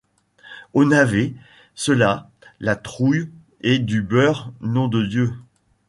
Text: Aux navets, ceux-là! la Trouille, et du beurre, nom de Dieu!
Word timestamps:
Aux 0.73 0.83
navets, 0.83 1.31
ceux-là! 1.75 2.27
la 2.59 2.75
Trouille, 2.75 3.29
et 3.61 3.77
du 3.77 4.01
beurre, 4.01 4.51
nom 4.59 4.87
de 4.87 5.03
Dieu! 5.05 5.31